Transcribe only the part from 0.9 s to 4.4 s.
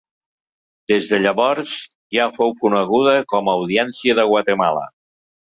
Des de llavors ja fou coneguda com a Audiència de